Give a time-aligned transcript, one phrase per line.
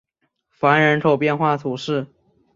[0.49, 2.07] 凡人口变化图示